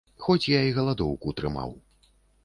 Хоць 0.27 0.49
я 0.51 0.61
і 0.69 0.71
галадоўку 0.77 1.33
трымаў. 1.41 1.75